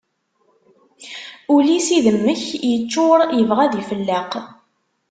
Ul-is 1.53 1.87
idemmek 1.97 2.41
yeččur 2.69 3.19
yebɣa 3.37 3.61
ad 3.65 3.73
ifelleq. 3.81 4.31